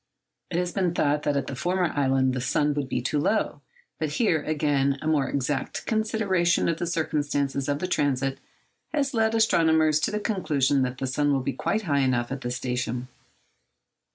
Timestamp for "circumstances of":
6.87-7.77